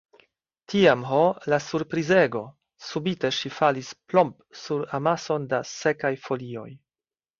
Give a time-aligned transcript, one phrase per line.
[0.71, 1.19] Tiam, ho,
[1.53, 2.41] la surprizego!,
[2.85, 4.33] subite ŝi falis plomp!
[4.63, 6.69] sur amason da sekaj folioj.